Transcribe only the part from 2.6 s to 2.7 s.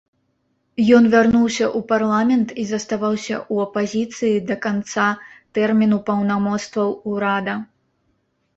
і